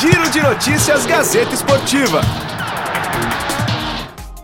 Giro 0.00 0.30
de 0.30 0.40
Notícias 0.42 1.06
Gazeta 1.06 1.54
Esportiva. 1.54 2.20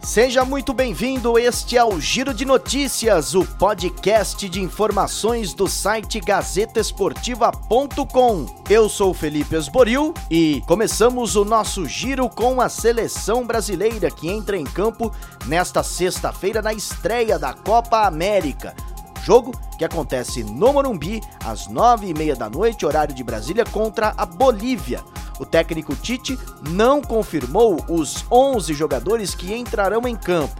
Seja 0.00 0.42
muito 0.42 0.72
bem-vindo. 0.72 1.38
Este 1.38 1.76
é 1.76 1.84
o 1.84 2.00
Giro 2.00 2.32
de 2.32 2.46
Notícias, 2.46 3.34
o 3.34 3.44
podcast 3.44 4.48
de 4.48 4.62
informações 4.62 5.52
do 5.52 5.68
site 5.68 6.18
gazetesportiva.com. 6.18 8.46
Eu 8.70 8.88
sou 8.88 9.12
Felipe 9.12 9.54
Esboril 9.54 10.14
e 10.30 10.62
começamos 10.66 11.36
o 11.36 11.44
nosso 11.44 11.84
giro 11.84 12.30
com 12.30 12.62
a 12.62 12.70
seleção 12.70 13.46
brasileira 13.46 14.10
que 14.10 14.30
entra 14.30 14.56
em 14.56 14.64
campo 14.64 15.14
nesta 15.44 15.82
sexta-feira 15.82 16.62
na 16.62 16.72
estreia 16.72 17.38
da 17.38 17.52
Copa 17.52 18.06
América. 18.06 18.74
Jogo 19.22 19.52
que 19.76 19.84
acontece 19.84 20.42
no 20.42 20.72
Morumbi 20.72 21.20
às 21.44 21.66
nove 21.66 22.08
e 22.08 22.14
meia 22.14 22.34
da 22.34 22.48
noite, 22.48 22.86
horário 22.86 23.14
de 23.14 23.22
Brasília, 23.22 23.66
contra 23.66 24.14
a 24.16 24.24
Bolívia. 24.24 25.04
O 25.38 25.44
técnico 25.44 25.94
Tite 25.96 26.38
não 26.70 27.00
confirmou 27.00 27.84
os 27.88 28.24
11 28.30 28.72
jogadores 28.74 29.34
que 29.34 29.54
entrarão 29.54 30.06
em 30.06 30.16
campo. 30.16 30.54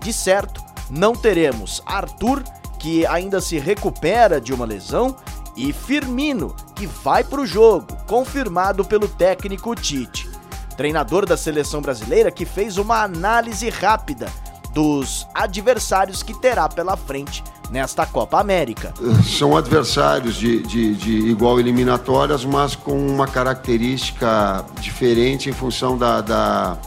De 0.00 0.12
certo, 0.12 0.62
não 0.90 1.14
teremos 1.14 1.82
Arthur, 1.86 2.42
que 2.78 3.06
ainda 3.06 3.40
se 3.40 3.58
recupera 3.58 4.40
de 4.40 4.52
uma 4.52 4.64
lesão, 4.64 5.16
e 5.56 5.72
Firmino, 5.72 6.54
que 6.74 6.86
vai 6.86 7.22
para 7.22 7.40
o 7.40 7.46
jogo, 7.46 7.86
confirmado 8.06 8.84
pelo 8.84 9.08
técnico 9.08 9.74
Tite. 9.74 10.30
Treinador 10.76 11.26
da 11.26 11.36
seleção 11.36 11.82
brasileira 11.82 12.30
que 12.30 12.46
fez 12.46 12.78
uma 12.78 13.02
análise 13.02 13.68
rápida 13.68 14.32
dos 14.72 15.26
adversários 15.34 16.22
que 16.22 16.32
terá 16.40 16.68
pela 16.68 16.96
frente 16.96 17.42
nesta 17.70 18.04
Copa 18.04 18.40
América. 18.40 18.92
São 19.38 19.56
adversários 19.56 20.36
de, 20.36 20.62
de, 20.62 20.94
de, 20.94 21.12
igual 21.30 21.60
eliminatórias, 21.60 22.44
mas 22.44 22.74
com 22.74 22.98
uma 23.06 23.26
característica 23.26 24.64
diferente 24.80 25.48
em 25.48 25.52
função 25.52 25.96
da, 25.96 26.20
da 26.20 26.78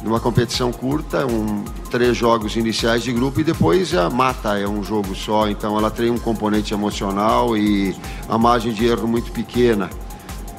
de 0.00 0.08
uma 0.08 0.18
competição 0.18 0.72
curta, 0.72 1.24
um, 1.26 1.64
três 1.88 2.16
jogos 2.16 2.56
iniciais 2.56 3.04
de 3.04 3.12
grupo 3.12 3.40
e 3.40 3.44
depois 3.44 3.94
a 3.94 4.10
mata 4.10 4.58
é 4.58 4.66
um 4.66 4.82
jogo 4.82 5.14
só, 5.14 5.48
então 5.48 5.78
ela 5.78 5.90
tem 5.90 6.10
um 6.10 6.18
componente 6.18 6.74
emocional 6.74 7.56
e 7.56 7.96
a 8.28 8.36
margem 8.36 8.72
de 8.72 8.84
erro 8.84 9.06
muito 9.06 9.30
pequena. 9.30 9.88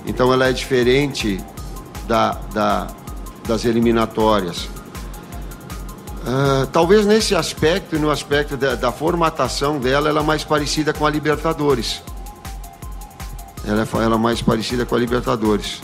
Então 0.05 0.31
ela 0.31 0.47
é 0.47 0.53
diferente 0.53 1.39
da, 2.07 2.39
da 2.53 2.87
das 3.47 3.65
eliminatórias. 3.65 4.69
Uh, 6.23 6.65
talvez 6.67 7.05
nesse 7.05 7.35
aspecto, 7.35 7.99
no 7.99 8.09
aspecto 8.09 8.55
da, 8.55 8.75
da, 8.75 8.93
formatação 8.93 9.77
dela, 9.77 10.07
ela 10.07 10.21
é 10.21 10.23
mais 10.23 10.43
parecida 10.43 10.93
com 10.93 11.05
a 11.05 11.09
Libertadores. 11.09 12.01
Ela 13.65 13.81
é, 13.81 14.03
ela 14.03 14.15
é 14.15 14.17
mais 14.17 14.41
parecida 14.41 14.85
com 14.85 14.95
a 14.95 14.99
Libertadores. 14.99 15.81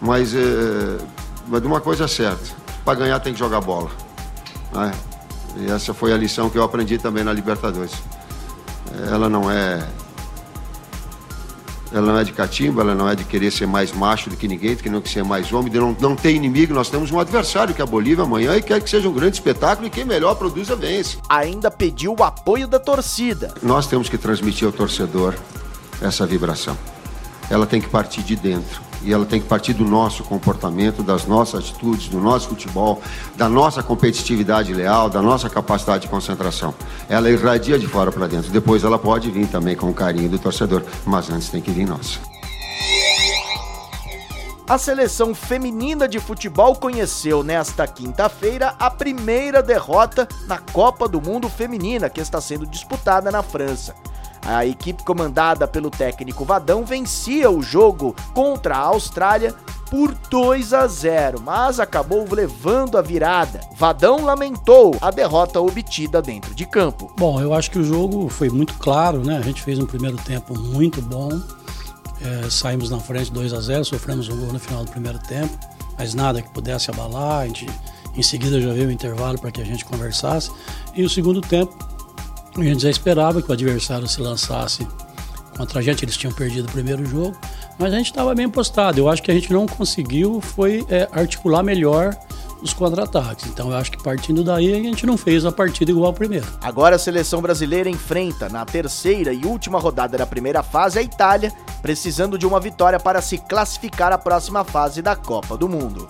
Mas, 0.00 0.32
uh, 0.32 0.98
mas 1.46 1.60
de 1.60 1.66
uma 1.66 1.80
coisa 1.80 2.04
é 2.04 2.08
certa: 2.08 2.54
para 2.86 2.98
ganhar 2.98 3.20
tem 3.20 3.34
que 3.34 3.38
jogar 3.38 3.60
bola. 3.60 3.90
Né? 4.72 4.90
E 5.58 5.70
essa 5.70 5.92
foi 5.92 6.14
a 6.14 6.16
lição 6.16 6.48
que 6.48 6.56
eu 6.56 6.62
aprendi 6.62 6.96
também 6.96 7.22
na 7.22 7.34
Libertadores. 7.34 7.92
Ela 9.10 9.28
não 9.28 9.50
é 9.50 9.86
ela 11.92 12.12
não 12.12 12.18
é 12.18 12.24
de 12.24 12.32
catimba, 12.32 12.82
ela 12.82 12.94
não 12.94 13.08
é 13.08 13.14
de 13.14 13.24
querer 13.24 13.50
ser 13.50 13.66
mais 13.66 13.92
macho 13.92 14.28
do 14.28 14.36
que 14.36 14.48
ninguém, 14.48 14.74
de 14.74 14.82
querer 14.82 15.08
ser 15.08 15.24
mais 15.24 15.52
homem, 15.52 15.70
de 15.70 15.78
não, 15.78 15.96
não 16.00 16.16
ter 16.16 16.32
inimigo. 16.32 16.74
Nós 16.74 16.90
temos 16.90 17.10
um 17.10 17.20
adversário 17.20 17.74
que 17.74 17.80
é 17.80 17.84
a 17.84 17.86
Bolívia 17.86 18.24
amanhã 18.24 18.56
e 18.56 18.62
quer 18.62 18.80
que 18.80 18.90
seja 18.90 19.08
um 19.08 19.12
grande 19.12 19.36
espetáculo 19.36 19.86
e 19.86 19.90
quem 19.90 20.04
melhor 20.04 20.34
produza 20.34 20.74
vence. 20.74 21.18
Ainda 21.28 21.70
pediu 21.70 22.14
o 22.18 22.22
apoio 22.22 22.66
da 22.66 22.78
torcida. 22.78 23.54
Nós 23.62 23.86
temos 23.86 24.08
que 24.08 24.18
transmitir 24.18 24.66
ao 24.66 24.72
torcedor 24.72 25.34
essa 26.00 26.26
vibração. 26.26 26.76
Ela 27.48 27.66
tem 27.66 27.80
que 27.80 27.88
partir 27.88 28.22
de 28.22 28.34
dentro 28.34 28.82
e 29.06 29.12
ela 29.12 29.24
tem 29.24 29.40
que 29.40 29.46
partir 29.46 29.72
do 29.72 29.84
nosso 29.84 30.24
comportamento, 30.24 31.00
das 31.00 31.26
nossas 31.26 31.60
atitudes, 31.60 32.08
do 32.08 32.18
nosso 32.18 32.48
futebol, 32.48 33.00
da 33.36 33.48
nossa 33.48 33.82
competitividade 33.82 34.74
leal, 34.74 35.08
da 35.08 35.22
nossa 35.22 35.48
capacidade 35.48 36.02
de 36.02 36.08
concentração. 36.08 36.74
Ela 37.08 37.30
irradia 37.30 37.78
de 37.78 37.86
fora 37.86 38.10
para 38.10 38.26
dentro. 38.26 38.50
Depois 38.50 38.82
ela 38.82 38.98
pode 38.98 39.30
vir 39.30 39.46
também 39.46 39.76
com 39.76 39.88
o 39.88 39.94
carinho 39.94 40.28
do 40.28 40.38
torcedor, 40.40 40.82
mas 41.06 41.30
antes 41.30 41.48
tem 41.48 41.62
que 41.62 41.70
vir 41.70 41.86
nossa. 41.86 42.18
A 44.68 44.76
seleção 44.76 45.32
feminina 45.32 46.08
de 46.08 46.18
futebol 46.18 46.74
conheceu 46.74 47.44
nesta 47.44 47.86
quinta-feira 47.86 48.74
a 48.80 48.90
primeira 48.90 49.62
derrota 49.62 50.26
na 50.48 50.58
Copa 50.58 51.06
do 51.06 51.20
Mundo 51.20 51.48
Feminina 51.48 52.10
que 52.10 52.20
está 52.20 52.40
sendo 52.40 52.66
disputada 52.66 53.30
na 53.30 53.44
França. 53.44 53.94
A 54.46 54.64
equipe 54.64 55.02
comandada 55.02 55.66
pelo 55.66 55.90
técnico 55.90 56.44
Vadão 56.44 56.84
vencia 56.84 57.50
o 57.50 57.60
jogo 57.60 58.14
contra 58.32 58.76
a 58.76 58.80
Austrália 58.80 59.54
por 59.90 60.14
2 60.30 60.72
a 60.72 60.86
0, 60.86 61.40
mas 61.40 61.80
acabou 61.80 62.26
levando 62.30 62.96
a 62.96 63.02
virada. 63.02 63.60
Vadão 63.76 64.24
lamentou 64.24 64.96
a 65.00 65.10
derrota 65.10 65.60
obtida 65.60 66.20
dentro 66.20 66.54
de 66.54 66.66
campo. 66.66 67.12
Bom, 67.16 67.40
eu 67.40 67.54
acho 67.54 67.70
que 67.70 67.78
o 67.78 67.84
jogo 67.84 68.28
foi 68.28 68.48
muito 68.48 68.74
claro, 68.74 69.24
né? 69.24 69.36
A 69.36 69.42
gente 69.42 69.62
fez 69.62 69.78
um 69.78 69.86
primeiro 69.86 70.16
tempo 70.16 70.58
muito 70.58 71.00
bom. 71.02 71.40
É, 72.20 72.50
saímos 72.50 72.90
na 72.90 72.98
frente 72.98 73.32
2 73.32 73.52
a 73.52 73.60
0, 73.60 73.84
sofremos 73.84 74.28
um 74.28 74.36
gol 74.36 74.52
no 74.52 74.58
final 74.58 74.84
do 74.84 74.90
primeiro 74.90 75.18
tempo, 75.20 75.56
mas 75.98 76.14
nada 76.14 76.42
que 76.42 76.50
pudesse 76.50 76.90
abalar. 76.90 77.42
A 77.42 77.46
gente, 77.46 77.66
em 78.14 78.22
seguida 78.22 78.60
já 78.60 78.72
veio 78.72 78.88
o 78.88 78.92
intervalo 78.92 79.38
para 79.38 79.50
que 79.50 79.60
a 79.60 79.64
gente 79.64 79.84
conversasse. 79.84 80.50
E 80.94 81.04
o 81.04 81.10
segundo 81.10 81.40
tempo 81.40 81.85
a 82.60 82.64
gente 82.64 82.82
já 82.82 82.90
esperava 82.90 83.42
que 83.42 83.50
o 83.50 83.52
adversário 83.52 84.06
se 84.06 84.20
lançasse 84.20 84.86
contra 85.56 85.80
a 85.80 85.82
gente, 85.82 86.04
eles 86.04 86.16
tinham 86.16 86.32
perdido 86.32 86.68
o 86.68 86.72
primeiro 86.72 87.04
jogo, 87.06 87.36
mas 87.78 87.92
a 87.92 87.96
gente 87.96 88.10
estava 88.10 88.34
bem 88.34 88.48
postado. 88.48 88.98
Eu 88.98 89.08
acho 89.08 89.22
que 89.22 89.30
a 89.30 89.34
gente 89.34 89.52
não 89.52 89.66
conseguiu 89.66 90.40
foi 90.40 90.84
é, 90.88 91.08
articular 91.12 91.62
melhor 91.62 92.14
os 92.62 92.72
contra-ataques. 92.72 93.46
Então 93.46 93.70
eu 93.70 93.76
acho 93.76 93.90
que 93.92 94.02
partindo 94.02 94.44
daí 94.44 94.72
a 94.72 94.76
gente 94.76 95.06
não 95.06 95.16
fez 95.16 95.44
a 95.44 95.52
partida 95.52 95.90
igual 95.90 96.06
ao 96.06 96.12
primeiro. 96.12 96.46
Agora 96.60 96.96
a 96.96 96.98
seleção 96.98 97.40
brasileira 97.40 97.88
enfrenta 97.88 98.48
na 98.48 98.64
terceira 98.64 99.32
e 99.32 99.44
última 99.44 99.78
rodada 99.78 100.18
da 100.18 100.26
primeira 100.26 100.62
fase 100.62 100.98
a 100.98 101.02
Itália, 101.02 101.52
precisando 101.80 102.38
de 102.38 102.46
uma 102.46 102.60
vitória 102.60 102.98
para 102.98 103.20
se 103.20 103.38
classificar 103.38 104.12
à 104.12 104.18
próxima 104.18 104.64
fase 104.64 105.00
da 105.00 105.16
Copa 105.16 105.56
do 105.56 105.68
Mundo. 105.68 106.08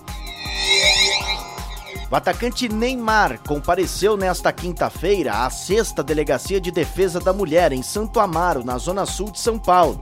Atacante 2.16 2.66
Neymar 2.66 3.40
compareceu 3.46 4.16
nesta 4.16 4.50
quinta-feira 4.50 5.44
à 5.44 5.50
sexta 5.50 6.02
Delegacia 6.02 6.58
de 6.58 6.70
Defesa 6.70 7.20
da 7.20 7.30
Mulher 7.30 7.72
em 7.72 7.82
Santo 7.82 8.18
Amaro, 8.20 8.64
na 8.64 8.78
zona 8.78 9.04
sul 9.04 9.30
de 9.30 9.38
São 9.38 9.58
Paulo. 9.58 10.00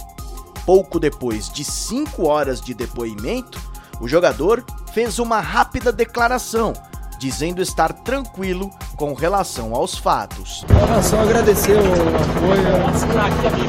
Pouco 0.64 1.00
depois 1.00 1.50
de 1.50 1.64
cinco 1.64 2.28
horas 2.28 2.60
de 2.60 2.72
depoimento, 2.72 3.60
o 4.00 4.06
jogador 4.06 4.64
fez 4.92 5.18
uma 5.18 5.40
rápida 5.40 5.90
declaração, 5.90 6.72
dizendo 7.18 7.60
estar 7.60 7.92
tranquilo 7.92 8.70
com 8.96 9.12
relação 9.14 9.74
aos 9.74 9.98
fatos. 9.98 10.64
É 10.98 11.02
só 11.02 11.20
agradecer 11.20 11.72
o 11.72 11.78
apoio, 11.78 12.68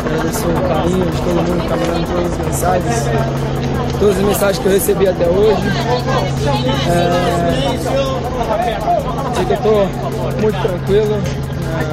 agradecer 0.05 0.47
o 0.47 0.61
carinho 0.67 1.05
de 1.05 1.17
todo 1.21 1.35
mundo 1.35 1.59
que 1.59 1.63
está 1.63 1.75
mandando 1.75 2.07
todas 2.07 2.31
as 2.31 2.37
mensagens, 2.45 3.03
todas 3.99 4.17
as 4.17 4.23
mensagens 4.23 4.59
que 4.59 4.65
eu 4.65 4.71
recebi 4.71 5.07
até 5.07 5.27
hoje. 5.27 5.63
É, 6.87 7.45
que 9.45 9.51
eu 9.51 9.57
estou 9.57 9.87
muito 10.41 10.61
tranquilo. 10.61 11.21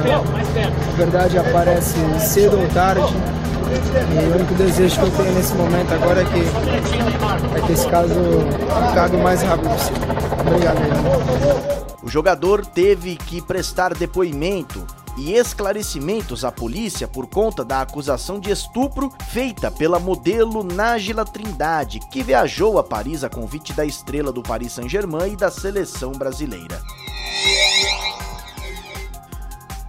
É, 0.05 0.13
a 0.13 0.95
verdade 0.97 1.37
aparece 1.37 1.95
cedo 2.19 2.59
ou 2.59 2.67
tarde. 2.69 3.13
E 3.73 4.29
o 4.29 4.35
único 4.35 4.53
desejo 4.53 4.99
que 4.99 5.05
eu 5.05 5.11
tenho 5.11 5.33
nesse 5.33 5.55
momento 5.55 5.93
agora 5.93 6.21
é 6.21 6.25
que, 6.25 7.57
é 7.57 7.61
que 7.65 7.71
esse 7.71 7.87
caso 7.87 8.13
acabe 8.91 9.15
o 9.15 9.19
mais 9.19 9.41
rápido 9.41 9.69
possível. 9.69 10.03
Obrigado. 10.45 11.72
O 12.03 12.09
jogador 12.09 12.65
teve 12.65 13.15
que 13.15 13.41
prestar 13.41 13.93
depoimento 13.93 14.85
e 15.17 15.33
esclarecimentos 15.33 16.43
à 16.43 16.51
polícia 16.51 17.07
por 17.07 17.27
conta 17.27 17.63
da 17.63 17.81
acusação 17.81 18.41
de 18.41 18.51
estupro 18.51 19.09
feita 19.29 19.71
pela 19.71 19.99
modelo 19.99 20.63
Nájila 20.63 21.23
Trindade, 21.23 22.01
que 22.11 22.21
viajou 22.21 22.77
a 22.77 22.83
Paris 22.83 23.23
a 23.23 23.29
convite 23.29 23.71
da 23.71 23.85
estrela 23.85 24.33
do 24.33 24.43
Paris 24.43 24.73
Saint-Germain 24.73 25.31
e 25.31 25.37
da 25.37 25.49
seleção 25.49 26.11
brasileira. 26.11 26.81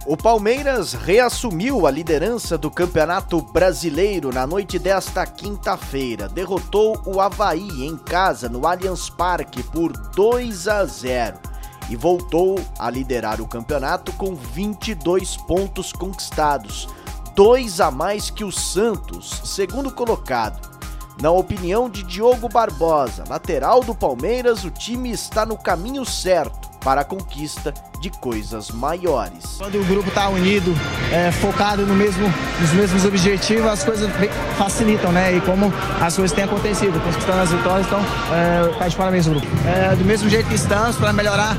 O 0.07 0.15
Palmeiras 0.15 0.93
reassumiu 0.93 1.85
a 1.85 1.91
liderança 1.91 2.57
do 2.57 2.69
Campeonato 2.69 3.41
Brasileiro 3.41 4.31
na 4.31 4.45
noite 4.45 4.77
desta 4.77 5.25
quinta-feira. 5.25 6.29
Derrotou 6.29 7.01
o 7.07 7.19
Havaí 7.19 7.83
em 7.83 7.97
casa 7.97 8.47
no 8.47 8.67
Allianz 8.67 9.09
Parque 9.09 9.63
por 9.63 9.91
2 9.91 10.67
a 10.67 10.85
0 10.85 11.54
e 11.89 11.95
voltou 11.95 12.59
a 12.79 12.89
liderar 12.89 13.41
o 13.41 13.47
campeonato 13.47 14.11
com 14.13 14.35
22 14.35 15.37
pontos 15.37 15.91
conquistados, 15.91 16.87
dois 17.35 17.79
a 17.79 17.91
mais 17.91 18.29
que 18.29 18.43
o 18.43 18.51
Santos, 18.51 19.41
segundo 19.45 19.91
colocado. 19.91 20.75
Na 21.21 21.31
opinião 21.31 21.89
de 21.89 22.03
Diogo 22.03 22.49
Barbosa, 22.49 23.23
lateral 23.29 23.81
do 23.81 23.95
Palmeiras, 23.95 24.63
o 24.63 24.71
time 24.71 25.11
está 25.11 25.45
no 25.45 25.57
caminho 25.57 26.05
certo 26.05 26.64
para 26.85 27.01
a 27.01 27.03
conquista 27.03 27.73
de 27.99 28.11
coisas 28.11 28.69
maiores. 28.69 29.55
Quando 29.57 29.81
o 29.81 29.85
grupo 29.85 30.07
está 30.07 30.29
unido, 30.29 30.71
é, 31.11 31.31
focado 31.31 31.83
no 31.83 31.95
mesmo, 31.95 32.31
nos 32.61 32.71
mesmos 32.73 33.03
objetivos, 33.03 33.65
as 33.65 33.83
coisas 33.83 34.07
facilitam, 34.55 35.11
né? 35.11 35.35
E 35.35 35.41
como 35.41 35.73
as 35.99 36.15
coisas 36.15 36.35
têm 36.35 36.43
acontecido, 36.43 37.03
conquistando 37.03 37.41
as 37.41 37.49
vitórias, 37.49 37.87
então 37.87 37.99
é, 38.31 38.77
tá 38.77 38.87
de 38.87 38.95
parabéns 38.95 39.25
o 39.25 39.31
grupo. 39.31 39.47
É, 39.65 39.95
do 39.95 40.05
mesmo 40.05 40.29
jeito 40.29 40.47
que 40.47 40.53
estamos, 40.53 40.95
para 40.95 41.11
melhorar 41.11 41.57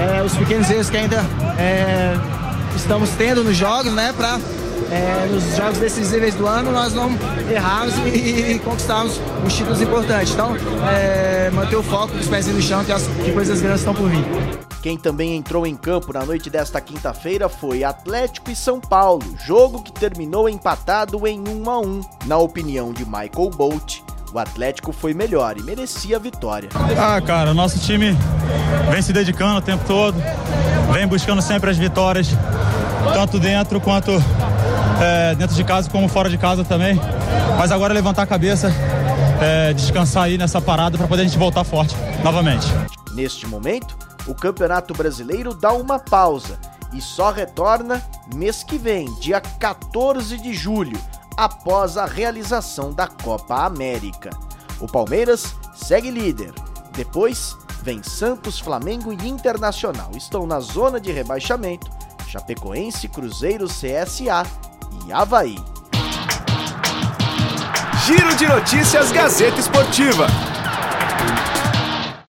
é, 0.00 0.22
os 0.22 0.36
pequenos 0.36 0.68
erros 0.68 0.90
que 0.90 0.96
ainda 0.96 1.24
é, 1.56 2.16
estamos 2.74 3.10
tendo 3.10 3.44
nos 3.44 3.56
jogos, 3.56 3.92
né? 3.92 4.12
Para 4.16 4.40
é, 4.94 5.26
nos 5.26 5.56
jogos 5.56 5.78
decisivos 5.78 6.34
do 6.34 6.46
ano 6.46 6.70
nós 6.70 6.94
não 6.94 7.10
errarmos 7.50 7.94
e, 8.06 8.52
e 8.52 8.58
conquistarmos 8.60 9.20
os 9.44 9.52
títulos 9.52 9.82
importantes. 9.82 10.32
Então, 10.32 10.56
é, 10.88 11.50
manter 11.50 11.76
o 11.76 11.82
foco, 11.82 12.14
os 12.16 12.28
pés 12.28 12.46
no 12.46 12.62
chão, 12.62 12.84
que, 12.84 12.92
as, 12.92 13.02
que 13.02 13.32
coisas 13.32 13.60
grandes 13.60 13.80
estão 13.80 13.94
por 13.94 14.08
vir. 14.08 14.24
Quem 14.80 14.96
também 14.96 15.34
entrou 15.36 15.66
em 15.66 15.74
campo 15.74 16.12
na 16.12 16.24
noite 16.24 16.48
desta 16.48 16.80
quinta-feira 16.80 17.48
foi 17.48 17.82
Atlético 17.82 18.50
e 18.50 18.56
São 18.56 18.78
Paulo, 18.78 19.24
jogo 19.44 19.82
que 19.82 19.90
terminou 19.90 20.48
empatado 20.48 21.26
em 21.26 21.40
1 21.40 21.70
a 21.70 21.78
1. 21.80 22.00
Na 22.26 22.36
opinião 22.36 22.92
de 22.92 23.04
Michael 23.04 23.50
Bolt, 23.56 24.00
o 24.32 24.38
Atlético 24.38 24.92
foi 24.92 25.14
melhor 25.14 25.56
e 25.58 25.62
merecia 25.62 26.16
a 26.16 26.20
vitória. 26.20 26.68
Ah, 26.98 27.20
cara, 27.20 27.50
o 27.50 27.54
nosso 27.54 27.78
time 27.80 28.16
vem 28.90 29.02
se 29.02 29.12
dedicando 29.12 29.58
o 29.58 29.62
tempo 29.62 29.84
todo, 29.86 30.16
vem 30.92 31.06
buscando 31.06 31.40
sempre 31.40 31.70
as 31.70 31.78
vitórias, 31.78 32.28
tanto 33.14 33.38
dentro 33.38 33.80
quanto 33.80 34.12
é, 35.00 35.34
dentro 35.34 35.54
de 35.54 35.64
casa 35.64 35.90
como 35.90 36.08
fora 36.08 36.28
de 36.28 36.38
casa 36.38 36.64
também. 36.64 36.98
Mas 37.58 37.70
agora 37.70 37.92
é 37.92 37.94
levantar 37.94 38.22
a 38.22 38.26
cabeça, 38.26 38.72
é, 39.40 39.72
descansar 39.72 40.24
aí 40.24 40.38
nessa 40.38 40.60
parada 40.60 40.98
para 40.98 41.06
poder 41.06 41.22
a 41.22 41.24
gente 41.24 41.38
voltar 41.38 41.64
forte 41.64 41.94
novamente. 42.22 42.66
Neste 43.12 43.46
momento, 43.46 43.96
o 44.26 44.34
Campeonato 44.34 44.94
Brasileiro 44.94 45.54
dá 45.54 45.72
uma 45.72 45.98
pausa 45.98 46.58
e 46.92 47.00
só 47.00 47.30
retorna 47.30 48.02
mês 48.34 48.62
que 48.62 48.78
vem, 48.78 49.12
dia 49.20 49.40
14 49.40 50.38
de 50.38 50.54
julho, 50.54 50.98
após 51.36 51.96
a 51.96 52.06
realização 52.06 52.92
da 52.92 53.06
Copa 53.06 53.64
América. 53.64 54.30
O 54.80 54.86
Palmeiras 54.86 55.54
segue 55.74 56.10
líder. 56.10 56.52
Depois 56.92 57.56
vem 57.82 58.02
Santos, 58.02 58.58
Flamengo 58.58 59.12
e 59.12 59.28
Internacional. 59.28 60.10
Estão 60.16 60.46
na 60.46 60.60
zona 60.60 61.00
de 61.00 61.10
rebaixamento. 61.12 61.90
Chapecoense, 62.28 63.08
Cruzeiro, 63.08 63.66
CSA 63.66 64.44
e 65.06 65.12
Havaí. 65.12 65.58
Giro 68.04 68.34
de 68.34 68.46
Notícias 68.46 69.10
Gazeta 69.12 69.60
Esportiva. 69.60 70.26